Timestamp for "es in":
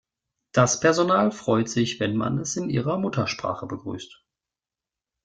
2.39-2.71